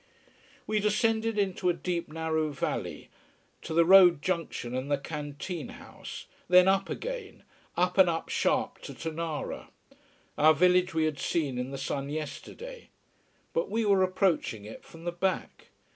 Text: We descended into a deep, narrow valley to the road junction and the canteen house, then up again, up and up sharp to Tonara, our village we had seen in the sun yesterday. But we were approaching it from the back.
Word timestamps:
We 0.65 0.79
descended 0.79 1.37
into 1.37 1.69
a 1.69 1.75
deep, 1.75 2.07
narrow 2.09 2.49
valley 2.49 3.11
to 3.61 3.71
the 3.71 3.85
road 3.85 4.19
junction 4.23 4.73
and 4.75 4.89
the 4.89 4.97
canteen 4.97 5.67
house, 5.69 6.25
then 6.47 6.67
up 6.67 6.89
again, 6.89 7.43
up 7.77 7.99
and 7.99 8.09
up 8.09 8.29
sharp 8.29 8.79
to 8.81 8.95
Tonara, 8.95 9.69
our 10.39 10.55
village 10.55 10.95
we 10.95 11.05
had 11.05 11.19
seen 11.19 11.59
in 11.59 11.69
the 11.69 11.77
sun 11.77 12.09
yesterday. 12.09 12.89
But 13.53 13.69
we 13.69 13.85
were 13.85 14.01
approaching 14.01 14.65
it 14.65 14.83
from 14.83 15.03
the 15.03 15.11
back. 15.11 15.67